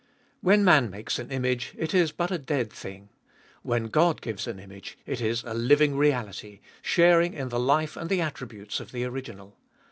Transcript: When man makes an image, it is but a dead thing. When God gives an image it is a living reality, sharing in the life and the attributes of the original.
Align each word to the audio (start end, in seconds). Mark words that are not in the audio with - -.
When 0.41 0.65
man 0.65 0.89
makes 0.89 1.19
an 1.19 1.29
image, 1.29 1.75
it 1.77 1.93
is 1.93 2.11
but 2.11 2.31
a 2.31 2.39
dead 2.39 2.73
thing. 2.73 3.09
When 3.61 3.83
God 3.85 4.19
gives 4.19 4.47
an 4.47 4.57
image 4.57 4.97
it 5.05 5.21
is 5.21 5.43
a 5.43 5.53
living 5.53 5.95
reality, 5.95 6.59
sharing 6.81 7.35
in 7.35 7.49
the 7.49 7.59
life 7.59 7.95
and 7.95 8.09
the 8.09 8.19
attributes 8.21 8.79
of 8.79 8.93
the 8.93 9.03
original. 9.05 9.55